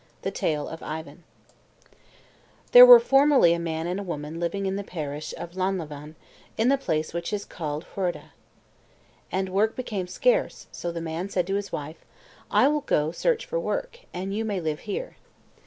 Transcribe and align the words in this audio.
THE 0.23 0.31
TALE 0.31 0.67
OF 0.67 0.81
IVAN 0.81 1.23
There 2.71 2.87
were 2.87 2.99
formerly 2.99 3.53
a 3.53 3.59
man 3.59 3.85
and 3.85 3.99
a 3.99 4.03
woman 4.03 4.39
living 4.39 4.65
in 4.65 4.75
the 4.75 4.83
parish 4.83 5.31
of 5.37 5.51
Llanlavan, 5.55 6.15
in 6.57 6.69
the 6.69 6.77
place 6.79 7.13
which 7.13 7.31
is 7.31 7.45
called 7.45 7.85
Hwrdh. 7.95 8.31
And 9.31 9.49
work 9.49 9.75
became 9.75 10.07
scarce, 10.07 10.65
so 10.71 10.91
the 10.91 11.01
man 11.01 11.29
said 11.29 11.45
to 11.45 11.53
his 11.55 11.71
wife, 11.71 12.03
"I 12.49 12.67
will 12.67 12.81
go 12.81 13.11
search 13.11 13.45
for 13.45 13.59
work, 13.59 13.99
and 14.11 14.33
you 14.33 14.43
may 14.43 14.59
live 14.59 14.79
here." 14.89 15.17